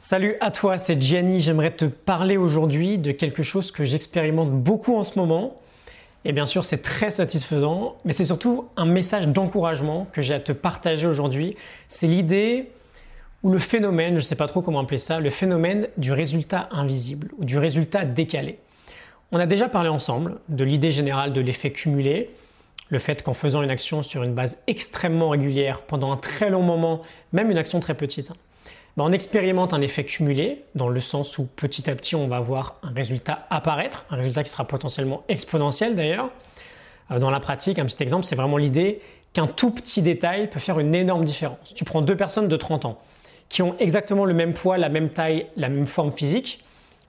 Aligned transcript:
Salut 0.00 0.36
à 0.38 0.52
toi, 0.52 0.78
c'est 0.78 1.02
Gianni. 1.02 1.40
J'aimerais 1.40 1.72
te 1.72 1.84
parler 1.84 2.36
aujourd'hui 2.36 2.98
de 2.98 3.10
quelque 3.10 3.42
chose 3.42 3.72
que 3.72 3.84
j'expérimente 3.84 4.52
beaucoup 4.52 4.96
en 4.96 5.02
ce 5.02 5.18
moment. 5.18 5.60
Et 6.24 6.32
bien 6.32 6.46
sûr, 6.46 6.64
c'est 6.64 6.82
très 6.82 7.10
satisfaisant, 7.10 7.96
mais 8.04 8.12
c'est 8.12 8.24
surtout 8.24 8.68
un 8.76 8.84
message 8.84 9.26
d'encouragement 9.26 10.06
que 10.12 10.22
j'ai 10.22 10.34
à 10.34 10.38
te 10.38 10.52
partager 10.52 11.08
aujourd'hui. 11.08 11.56
C'est 11.88 12.06
l'idée 12.06 12.70
ou 13.42 13.50
le 13.50 13.58
phénomène, 13.58 14.12
je 14.12 14.18
ne 14.18 14.24
sais 14.24 14.36
pas 14.36 14.46
trop 14.46 14.62
comment 14.62 14.78
appeler 14.78 14.98
ça, 14.98 15.18
le 15.18 15.30
phénomène 15.30 15.88
du 15.96 16.12
résultat 16.12 16.68
invisible 16.70 17.30
ou 17.36 17.44
du 17.44 17.58
résultat 17.58 18.04
décalé. 18.04 18.60
On 19.32 19.40
a 19.40 19.46
déjà 19.46 19.68
parlé 19.68 19.88
ensemble 19.88 20.36
de 20.48 20.62
l'idée 20.62 20.92
générale 20.92 21.32
de 21.32 21.40
l'effet 21.40 21.72
cumulé, 21.72 22.30
le 22.88 23.00
fait 23.00 23.24
qu'en 23.24 23.34
faisant 23.34 23.64
une 23.64 23.70
action 23.72 24.02
sur 24.02 24.22
une 24.22 24.32
base 24.32 24.62
extrêmement 24.68 25.30
régulière 25.30 25.82
pendant 25.82 26.12
un 26.12 26.16
très 26.16 26.50
long 26.50 26.62
moment, 26.62 27.02
même 27.32 27.50
une 27.50 27.58
action 27.58 27.80
très 27.80 27.94
petite, 27.94 28.30
ben, 28.96 29.04
on 29.04 29.12
expérimente 29.12 29.74
un 29.74 29.80
effet 29.80 30.04
cumulé, 30.04 30.64
dans 30.74 30.88
le 30.88 31.00
sens 31.00 31.38
où 31.38 31.44
petit 31.56 31.88
à 31.88 31.94
petit 31.94 32.16
on 32.16 32.26
va 32.26 32.40
voir 32.40 32.74
un 32.82 32.92
résultat 32.92 33.46
apparaître, 33.50 34.06
un 34.10 34.16
résultat 34.16 34.42
qui 34.42 34.50
sera 34.50 34.66
potentiellement 34.66 35.22
exponentiel 35.28 35.94
d'ailleurs. 35.94 36.30
Euh, 37.10 37.18
dans 37.18 37.30
la 37.30 37.40
pratique, 37.40 37.78
un 37.78 37.86
petit 37.86 38.02
exemple, 38.02 38.26
c'est 38.26 38.36
vraiment 38.36 38.56
l'idée 38.56 39.00
qu'un 39.32 39.46
tout 39.46 39.70
petit 39.70 40.02
détail 40.02 40.48
peut 40.48 40.60
faire 40.60 40.78
une 40.78 40.94
énorme 40.94 41.24
différence. 41.24 41.74
Tu 41.74 41.84
prends 41.84 42.02
deux 42.02 42.16
personnes 42.16 42.48
de 42.48 42.56
30 42.56 42.86
ans 42.86 42.98
qui 43.48 43.62
ont 43.62 43.74
exactement 43.78 44.24
le 44.24 44.34
même 44.34 44.52
poids, 44.52 44.78
la 44.78 44.88
même 44.88 45.10
taille, 45.10 45.46
la 45.56 45.68
même 45.68 45.86
forme 45.86 46.12
physique. 46.12 46.62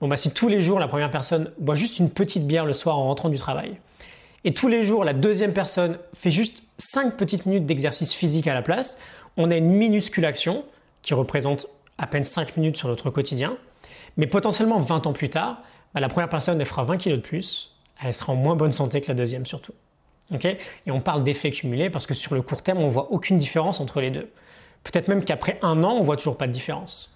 Bon, 0.00 0.08
bah, 0.08 0.16
si 0.16 0.32
tous 0.32 0.48
les 0.48 0.60
jours 0.60 0.80
la 0.80 0.88
première 0.88 1.10
personne 1.10 1.50
boit 1.58 1.74
juste 1.74 1.98
une 1.98 2.10
petite 2.10 2.46
bière 2.46 2.66
le 2.66 2.72
soir 2.72 2.98
en 2.98 3.04
rentrant 3.04 3.28
du 3.28 3.38
travail, 3.38 3.76
et 4.44 4.52
tous 4.52 4.68
les 4.68 4.82
jours 4.82 5.04
la 5.04 5.12
deuxième 5.12 5.52
personne 5.52 5.98
fait 6.14 6.30
juste 6.30 6.64
5 6.78 7.16
petites 7.16 7.46
minutes 7.46 7.66
d'exercice 7.66 8.12
physique 8.12 8.46
à 8.46 8.54
la 8.54 8.62
place, 8.62 9.00
on 9.36 9.50
a 9.50 9.56
une 9.56 9.70
minuscule 9.70 10.24
action 10.24 10.64
qui 11.04 11.14
représente 11.14 11.68
à 11.98 12.06
peine 12.06 12.24
5 12.24 12.56
minutes 12.56 12.76
sur 12.76 12.88
notre 12.88 13.10
quotidien, 13.10 13.56
mais 14.16 14.26
potentiellement 14.26 14.78
20 14.78 15.06
ans 15.06 15.12
plus 15.12 15.28
tard, 15.28 15.62
bah, 15.94 16.00
la 16.00 16.08
première 16.08 16.28
personne 16.28 16.60
elle 16.60 16.66
fera 16.66 16.82
20 16.82 16.96
kg 16.96 17.10
de 17.10 17.16
plus, 17.16 17.76
elle 18.02 18.12
sera 18.12 18.32
en 18.32 18.36
moins 18.36 18.56
bonne 18.56 18.72
santé 18.72 19.00
que 19.00 19.08
la 19.08 19.14
deuxième 19.14 19.46
surtout. 19.46 19.74
et 20.42 20.58
on 20.90 21.00
parle 21.00 21.22
d'effet 21.22 21.50
cumulé 21.50 21.90
parce 21.90 22.06
que 22.06 22.14
sur 22.14 22.34
le 22.34 22.42
court 22.42 22.62
terme, 22.62 22.78
on 22.78 22.88
voit 22.88 23.12
aucune 23.12 23.36
différence 23.36 23.80
entre 23.80 24.00
les 24.00 24.10
deux. 24.10 24.30
Peut-être 24.82 25.08
même 25.08 25.22
qu'après 25.22 25.58
un 25.62 25.84
an, 25.84 25.92
on 25.92 26.00
voit 26.00 26.16
toujours 26.16 26.36
pas 26.36 26.46
de 26.46 26.52
différence. 26.52 27.14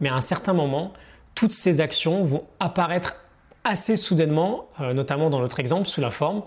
Mais 0.00 0.10
à 0.10 0.14
un 0.14 0.20
certain 0.20 0.52
moment, 0.52 0.92
toutes 1.34 1.52
ces 1.52 1.80
actions 1.80 2.22
vont 2.22 2.44
apparaître 2.60 3.16
assez 3.64 3.96
soudainement, 3.96 4.66
euh, 4.80 4.92
notamment 4.92 5.30
dans 5.30 5.40
notre 5.40 5.60
exemple, 5.60 5.88
sous 5.88 6.00
la 6.00 6.10
forme 6.10 6.42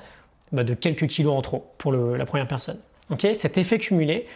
bah, 0.52 0.64
de 0.64 0.74
quelques 0.76 1.08
kilos 1.08 1.34
en 1.34 1.42
trop 1.42 1.74
pour 1.80 1.92
la 1.92 2.26
première 2.26 2.48
personne. 2.48 2.80
Cet 3.34 3.58
effet 3.58 3.78
cumulé, 3.78 4.28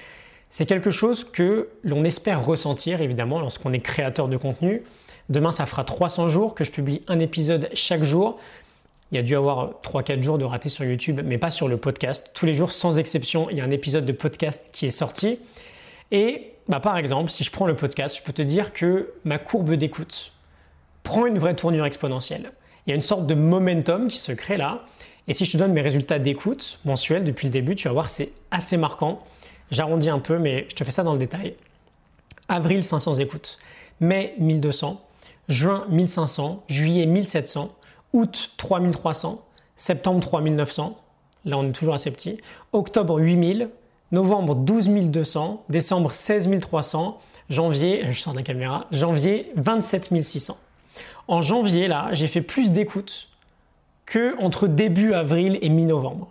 c'est 0.50 0.66
quelque 0.66 0.92
chose 0.92 1.23
que 1.23 1.69
l'on 1.83 2.03
espère 2.03 2.44
ressentir 2.44 3.02
évidemment 3.02 3.39
lorsqu'on 3.39 3.73
est 3.73 3.80
créateur 3.80 4.28
de 4.28 4.38
contenu. 4.38 4.83
Demain, 5.30 5.52
ça 5.52 5.67
fera 5.67 5.83
300 5.83 6.30
jours 6.30 6.55
que 6.55 6.64
je 6.64 6.72
publie 6.72 7.03
un 7.08 7.19
épisode 7.19 7.69
chaque 7.73 8.03
jour. 8.03 8.39
Il 9.11 9.16
y 9.16 9.20
a 9.20 9.23
dû 9.23 9.36
avoir 9.36 9.73
3-4 9.83 10.23
jours 10.23 10.38
de 10.38 10.45
raté 10.45 10.70
sur 10.70 10.86
YouTube, 10.86 11.22
mais 11.23 11.38
pas 11.38 11.52
sur 11.52 11.67
le 11.67 11.77
podcast. 11.77 12.31
Tous 12.33 12.45
les 12.45 12.53
jours, 12.55 12.72
sans 12.72 12.97
exception, 12.97 13.50
il 13.50 13.58
y 13.58 13.61
a 13.61 13.64
un 13.64 13.70
épisode 13.70 14.05
de 14.05 14.11
podcast 14.11 14.72
qui 14.73 14.88
est 14.88 14.92
sorti. 14.92 15.39
Et 16.11 16.53
bah, 16.67 16.80
par 16.80 16.97
exemple, 16.97 17.30
si 17.30 17.44
je 17.44 17.52
prends 17.52 17.67
le 17.67 17.75
podcast, 17.75 18.17
je 18.17 18.23
peux 18.23 18.33
te 18.33 18.42
dire 18.42 18.73
que 18.73 19.14
ma 19.23 19.38
courbe 19.38 19.73
d'écoute 19.73 20.31
prend 21.03 21.27
une 21.27 21.38
vraie 21.38 21.55
tournure 21.55 21.86
exponentielle. 21.86 22.52
Il 22.86 22.89
y 22.89 22.94
a 22.94 22.95
une 22.95 23.02
sorte 23.02 23.27
de 23.27 23.36
momentum 23.36 24.08
qui 24.08 24.17
se 24.17 24.31
crée 24.31 24.58
là. 24.58 24.83
Et 25.27 25.33
si 25.33 25.45
je 25.45 25.52
te 25.52 25.58
donne 25.58 25.73
mes 25.73 25.81
résultats 25.81 26.17
d'écoute 26.17 26.80
mensuels 26.86 27.23
depuis 27.23 27.47
le 27.47 27.52
début, 27.52 27.75
tu 27.75 27.88
vas 27.88 27.94
voir, 27.94 28.09
c'est 28.09 28.31
assez 28.50 28.77
marquant. 28.77 29.23
J'arrondis 29.72 30.09
un 30.09 30.20
peu, 30.20 30.38
mais 30.39 30.66
je 30.70 30.75
te 30.75 30.84
fais 30.84 30.92
ça 30.92 31.03
dans 31.03 31.14
le 31.14 31.20
détail. 31.20 31.56
Avril, 32.48 32.84
500 32.84 33.16
écoutes. 33.16 33.59
Mai, 34.00 34.34
1200. 34.39 35.02
Juin, 35.48 35.86
1500. 35.89 36.64
Juillet, 36.67 37.06
1700. 37.06 37.76
Août, 38.14 38.52
3300. 38.58 39.45
Septembre, 39.76 40.20
3900. 40.20 40.98
Là, 41.45 41.58
on 41.58 41.66
est 41.66 41.72
toujours 41.72 41.94
assez 41.94 42.11
petit. 42.11 42.39
Octobre, 42.73 43.20
8000. 43.20 43.70
Novembre, 44.11 44.55
12 44.55 44.89
200. 45.10 45.66
Décembre, 45.70 46.14
16 46.14 46.60
300. 46.60 47.22
Janvier, 47.49 48.05
je 48.11 48.20
sors 48.20 48.33
de 48.33 48.39
la 48.39 48.43
caméra. 48.43 48.86
Janvier, 48.92 49.52
27 49.55 50.22
600. 50.22 50.58
En 51.27 51.42
janvier, 51.42 51.88
là, 51.88 52.10
j'ai 52.14 52.27
fait 52.27 52.42
plus 52.42 52.72
d'écoutes 52.72 53.30
que 54.05 54.36
entre 54.42 54.67
début 54.67 55.14
avril 55.14 55.60
et 55.61 55.70
mi-novembre. 55.70 56.27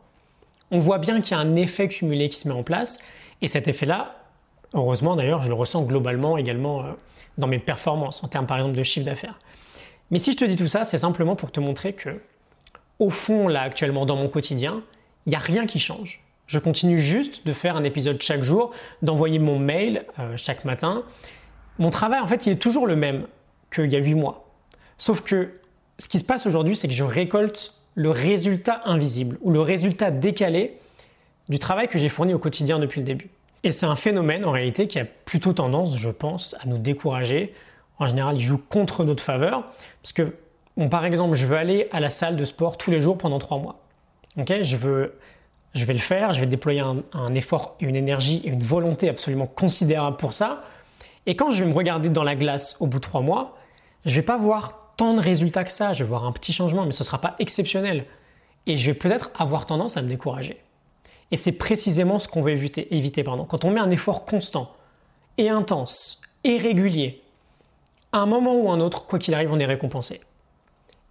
On 0.71 0.81
voit 0.81 0.99
bien 0.99 1.21
qu'il 1.21 1.37
y 1.37 1.41
a 1.41 1.43
un 1.43 1.55
effet 1.57 1.89
cumulé 1.89 2.29
qui 2.29 2.37
se 2.37 2.49
met 2.49 2.55
en 2.55 2.63
place 2.63 2.99
et 3.43 3.49
cet 3.49 3.69
effet-là, 3.69 4.17
heureusement 4.75 5.17
d'ailleurs, 5.17 5.43
je 5.43 5.49
le 5.49 5.55
ressens 5.55 5.83
globalement 5.83 6.37
également 6.37 6.81
euh, 6.81 6.93
dans 7.39 7.47
mes 7.47 7.59
performances, 7.59 8.23
en 8.25 8.29
termes 8.29 8.47
par 8.47 8.59
exemple 8.59 8.77
de 8.77 8.83
chiffre 8.83 9.07
d'affaires. 9.07 9.39
Mais 10.11 10.19
si 10.19 10.33
je 10.33 10.37
te 10.37 10.45
dis 10.45 10.57
tout 10.57 10.69
ça, 10.69 10.85
c'est 10.85 10.99
simplement 10.99 11.37
pour 11.37 11.53
te 11.53 11.61
montrer 11.61 11.93
que, 11.93 12.11
au 12.99 13.11
fond, 13.11 13.49
là 13.49 13.63
actuellement 13.63 14.07
dans 14.07 14.17
mon 14.17 14.29
quotidien, 14.29 14.83
il 15.27 15.31
n'y 15.31 15.37
a 15.37 15.41
rien 15.41 15.67
qui 15.67 15.79
change. 15.79 16.23
Je 16.47 16.59
continue 16.59 16.99
juste 16.99 17.47
de 17.47 17.53
faire 17.53 17.77
un 17.77 17.85
épisode 17.85 18.21
chaque 18.23 18.43
jour, 18.43 18.73
d'envoyer 19.03 19.39
mon 19.39 19.59
mail 19.59 20.07
euh, 20.19 20.37
chaque 20.37 20.65
matin. 20.65 21.03
Mon 21.79 21.91
travail, 21.91 22.21
en 22.21 22.27
fait, 22.27 22.47
il 22.47 22.55
est 22.55 22.57
toujours 22.57 22.87
le 22.87 22.97
même 22.97 23.27
qu'il 23.71 23.93
y 23.93 23.97
a 23.97 23.99
8 23.99 24.15
mois. 24.15 24.49
Sauf 24.97 25.21
que 25.21 25.53
ce 25.99 26.09
qui 26.09 26.19
se 26.19 26.25
passe 26.25 26.47
aujourd'hui, 26.47 26.75
c'est 26.75 26.89
que 26.89 26.95
je 26.95 27.05
récolte 27.05 27.75
le 27.95 28.11
résultat 28.11 28.81
invisible 28.85 29.39
ou 29.43 29.51
le 29.51 29.61
résultat 29.61 30.11
décalé 30.11 30.79
du 31.49 31.59
travail 31.59 31.89
que 31.89 31.99
j'ai 31.99 32.09
fourni 32.09 32.35
au 32.35 32.39
quotidien 32.39 32.79
depuis 32.79 33.01
le 33.01 33.07
début. 33.07 33.31
Et 33.65 33.73
c'est 33.73 33.87
un 33.87 33.97
phénomène 33.97 34.45
en 34.45 34.51
réalité 34.51 34.87
qui 34.87 34.99
a 34.99 35.05
plutôt 35.05 35.53
tendance, 35.53 35.97
je 35.97 36.11
pense, 36.11 36.57
à 36.61 36.67
nous 36.67 36.79
décourager. 36.79 37.53
En 37.99 38.07
général, 38.07 38.37
il 38.37 38.43
joue 38.43 38.59
contre 38.59 39.05
notre 39.05 39.23
faveur. 39.23 39.65
Parce 40.03 40.13
que, 40.13 40.35
par 40.91 41.05
exemple, 41.05 41.35
je 41.37 41.47
veux 41.47 41.57
aller 41.57 41.89
à 41.91 42.01
la 42.01 42.11
salle 42.11 42.37
de 42.37 42.45
sport 42.45 42.79
tous 42.79 42.91
les 42.91 43.01
jours 43.01 43.19
pendant 43.19 43.39
trois 43.39 43.59
mois. 43.59 43.81
je, 44.37 44.77
veux, 44.77 45.15
je 45.75 45.85
vais 45.85 45.93
le 45.93 45.99
faire, 45.99 46.33
je 46.33 46.41
vais 46.41 46.47
déployer 46.47 46.81
un, 46.81 46.97
un 47.15 47.35
effort, 47.35 47.77
une 47.81 47.97
énergie 47.97 48.43
et 48.45 48.49
une 48.49 48.63
volonté 48.63 49.09
absolument 49.09 49.47
considérable 49.47 50.17
pour 50.17 50.35
ça. 50.35 50.63
Et 51.27 51.35
quand 51.35 51.51
je 51.51 51.63
vais 51.63 51.69
me 51.69 51.75
regarder 51.75 52.11
dans 52.11 52.23
la 52.25 52.37
glace 52.37 52.77
au 52.81 52.87
bout 52.87 52.99
de 52.99 53.03
trois 53.03 53.21
mois, 53.21 53.57
je 54.07 54.15
vais 54.15 54.23
pas 54.23 54.37
voir 54.37 54.95
tant 54.97 55.15
de 55.15 55.21
résultats 55.21 55.65
que 55.65 55.73
ça. 55.73 55.93
Je 55.93 56.05
vais 56.05 56.09
voir 56.09 56.25
un 56.25 56.33
petit 56.33 56.53
changement, 56.53 56.87
mais 56.87 56.93
ce 56.93 57.03
ne 57.03 57.07
sera 57.07 57.21
pas 57.21 57.35
exceptionnel. 57.41 58.05
Et 58.67 58.77
je 58.77 58.91
vais 58.91 58.95
peut-être 58.95 59.31
avoir 59.37 59.67
tendance 59.67 59.97
à 59.97 60.03
me 60.03 60.09
décourager. 60.09 60.59
Et 61.31 61.37
c'est 61.37 61.53
précisément 61.53 62.19
ce 62.19 62.29
qu'on 62.29 62.41
veut 62.41 62.53
éviter. 62.53 62.95
éviter 62.97 63.23
pardon. 63.23 63.45
Quand 63.45 63.65
on 63.65 63.71
met 63.71 63.81
un 63.81 63.91
effort 63.91 64.25
constant 64.25 64.73
et 65.37 65.49
intense 65.49 66.21
et 66.45 66.59
régulier, 66.59 67.23
à 68.13 68.19
un 68.19 68.27
moment 68.27 68.55
ou 68.55 68.71
un 68.71 68.81
autre, 68.81 69.07
quoi 69.07 69.19
qu'il 69.19 69.35
arrive, 69.35 69.53
on 69.53 69.59
est 69.59 69.67
récompensé. 69.67 70.21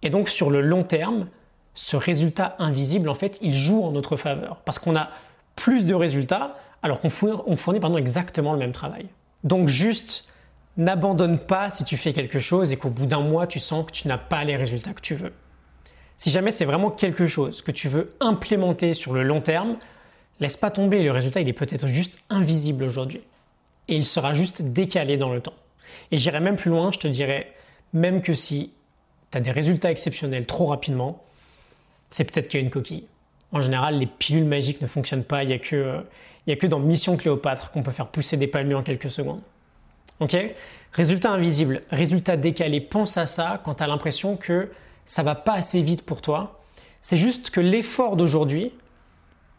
Et 0.02 0.10
donc 0.10 0.28
sur 0.28 0.50
le 0.50 0.60
long 0.60 0.82
terme, 0.82 1.28
ce 1.74 1.96
résultat 1.96 2.56
invisible, 2.58 3.08
en 3.08 3.14
fait, 3.14 3.38
il 3.40 3.54
joue 3.54 3.82
en 3.82 3.92
notre 3.92 4.16
faveur. 4.16 4.56
Parce 4.64 4.78
qu'on 4.78 4.96
a 4.96 5.10
plus 5.54 5.86
de 5.86 5.94
résultats 5.94 6.56
alors 6.82 7.00
qu'on 7.00 7.10
fournit, 7.10 7.40
on 7.46 7.56
fournit 7.56 7.80
pardon, 7.80 7.96
exactement 7.96 8.52
le 8.52 8.58
même 8.58 8.72
travail. 8.72 9.08
Donc 9.44 9.68
juste, 9.68 10.32
n'abandonne 10.76 11.38
pas 11.38 11.70
si 11.70 11.84
tu 11.84 11.96
fais 11.96 12.12
quelque 12.12 12.38
chose 12.38 12.72
et 12.72 12.76
qu'au 12.76 12.90
bout 12.90 13.06
d'un 13.06 13.20
mois, 13.20 13.46
tu 13.46 13.58
sens 13.58 13.86
que 13.86 13.92
tu 13.92 14.08
n'as 14.08 14.18
pas 14.18 14.44
les 14.44 14.56
résultats 14.56 14.92
que 14.92 15.00
tu 15.00 15.14
veux. 15.14 15.32
Si 16.16 16.30
jamais 16.30 16.50
c'est 16.50 16.64
vraiment 16.64 16.90
quelque 16.90 17.26
chose 17.26 17.62
que 17.62 17.70
tu 17.70 17.88
veux 17.88 18.08
implémenter 18.20 18.94
sur 18.94 19.12
le 19.12 19.22
long 19.22 19.40
terme, 19.40 19.76
Laisse 20.40 20.56
pas 20.56 20.70
tomber, 20.70 21.02
le 21.02 21.10
résultat 21.10 21.40
il 21.40 21.48
est 21.48 21.52
peut-être 21.52 21.86
juste 21.86 22.20
invisible 22.30 22.84
aujourd'hui. 22.84 23.22
Et 23.88 23.96
il 23.96 24.06
sera 24.06 24.34
juste 24.34 24.62
décalé 24.62 25.16
dans 25.16 25.32
le 25.32 25.40
temps. 25.40 25.54
Et 26.10 26.18
j'irai 26.18 26.40
même 26.40 26.56
plus 26.56 26.70
loin, 26.70 26.92
je 26.92 26.98
te 26.98 27.08
dirais, 27.08 27.52
même 27.92 28.20
que 28.20 28.34
si 28.34 28.72
tu 29.30 29.38
as 29.38 29.40
des 29.40 29.50
résultats 29.50 29.90
exceptionnels 29.90 30.46
trop 30.46 30.66
rapidement, 30.66 31.22
c'est 32.10 32.24
peut-être 32.24 32.48
qu'il 32.48 32.60
y 32.60 32.62
a 32.62 32.64
une 32.64 32.70
coquille. 32.70 33.04
En 33.52 33.60
général, 33.60 33.98
les 33.98 34.06
pilules 34.06 34.44
magiques 34.44 34.80
ne 34.80 34.86
fonctionnent 34.86 35.24
pas, 35.24 35.42
il 35.42 35.48
n'y 35.48 35.54
a, 35.54 35.58
que, 35.58 36.02
a 36.46 36.56
que 36.56 36.66
dans 36.66 36.78
Mission 36.78 37.16
Cléopâtre 37.16 37.70
qu'on 37.70 37.82
peut 37.82 37.90
faire 37.90 38.08
pousser 38.08 38.36
des 38.36 38.46
palmiers 38.46 38.74
en 38.74 38.82
quelques 38.82 39.10
secondes. 39.10 39.40
Ok? 40.20 40.36
Résultat 40.92 41.30
invisible, 41.30 41.82
résultat 41.90 42.36
décalé, 42.36 42.80
pense 42.80 43.16
à 43.16 43.26
ça 43.26 43.60
quand 43.64 43.76
tu 43.76 43.82
as 43.84 43.86
l'impression 43.86 44.36
que 44.36 44.70
ça 45.04 45.22
va 45.22 45.34
pas 45.34 45.54
assez 45.54 45.80
vite 45.80 46.02
pour 46.02 46.20
toi. 46.20 46.60
C'est 47.00 47.16
juste 47.16 47.50
que 47.50 47.60
l'effort 47.60 48.16
d'aujourd'hui, 48.16 48.72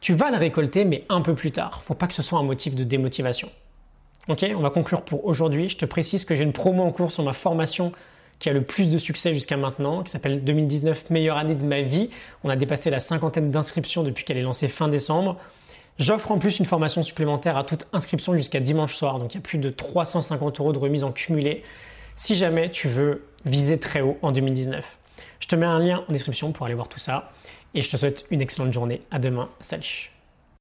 tu 0.01 0.13
vas 0.13 0.31
le 0.31 0.37
récolter, 0.37 0.85
mais 0.85 1.03
un 1.09 1.21
peu 1.21 1.35
plus 1.35 1.51
tard. 1.51 1.81
Faut 1.83 1.93
pas 1.93 2.07
que 2.07 2.13
ce 2.13 2.21
soit 2.21 2.39
un 2.39 2.43
motif 2.43 2.75
de 2.75 2.83
démotivation. 2.83 3.49
Ok, 4.27 4.45
on 4.55 4.61
va 4.61 4.69
conclure 4.69 5.01
pour 5.01 5.25
aujourd'hui. 5.25 5.69
Je 5.69 5.77
te 5.77 5.85
précise 5.85 6.23
que 6.25 6.35
j'ai 6.35 6.43
une 6.43 6.53
promo 6.53 6.83
en 6.83 6.91
cours 6.91 7.11
sur 7.11 7.23
ma 7.23 7.33
formation 7.33 7.91
qui 8.37 8.49
a 8.49 8.53
le 8.53 8.61
plus 8.61 8.89
de 8.89 8.97
succès 8.97 9.33
jusqu'à 9.33 9.57
maintenant, 9.57 10.01
qui 10.01 10.11
s'appelle 10.11 10.43
2019 10.43 11.09
meilleure 11.09 11.37
année 11.37 11.55
de 11.55 11.65
ma 11.65 11.81
vie. 11.81 12.09
On 12.43 12.49
a 12.49 12.55
dépassé 12.55 12.89
la 12.89 12.99
cinquantaine 12.99 13.51
d'inscriptions 13.51 14.03
depuis 14.03 14.23
qu'elle 14.23 14.37
est 14.37 14.41
lancée 14.41 14.69
fin 14.69 14.87
décembre. 14.87 15.35
J'offre 15.97 16.31
en 16.31 16.39
plus 16.39 16.59
une 16.59 16.65
formation 16.65 17.03
supplémentaire 17.03 17.57
à 17.57 17.65
toute 17.65 17.85
inscription 17.91 18.33
jusqu'à 18.37 18.61
dimanche 18.61 18.95
soir, 18.95 19.19
donc 19.19 19.33
il 19.33 19.37
y 19.37 19.39
a 19.39 19.41
plus 19.41 19.57
de 19.57 19.69
350 19.69 20.61
euros 20.61 20.71
de 20.71 20.79
remise 20.79 21.03
en 21.03 21.11
cumulé 21.11 21.63
si 22.15 22.35
jamais 22.35 22.69
tu 22.69 22.87
veux 22.87 23.25
viser 23.45 23.79
très 23.79 23.99
haut 23.99 24.17
en 24.21 24.31
2019. 24.31 24.97
Je 25.41 25.47
te 25.47 25.55
mets 25.55 25.65
un 25.65 25.79
lien 25.79 26.05
en 26.07 26.11
description 26.11 26.53
pour 26.53 26.65
aller 26.65 26.75
voir 26.75 26.87
tout 26.87 26.99
ça. 26.99 27.31
Et 27.73 27.81
je 27.81 27.89
te 27.91 27.97
souhaite 27.97 28.25
une 28.31 28.41
excellente 28.41 28.73
journée. 28.73 29.01
À 29.11 29.19
demain. 29.19 29.49
Salut. 29.59 30.11